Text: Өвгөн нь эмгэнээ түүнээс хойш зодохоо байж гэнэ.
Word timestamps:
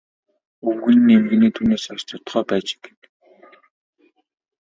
Өвгөн 0.69 0.97
нь 1.05 1.13
эмгэнээ 1.17 1.51
түүнээс 1.55 1.83
хойш 1.87 2.01
зодохоо 2.09 2.43
байж 2.49 2.67
гэнэ. 2.83 3.01